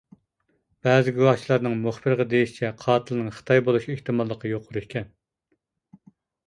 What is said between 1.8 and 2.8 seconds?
مۇخبىرغا دېيىشىچە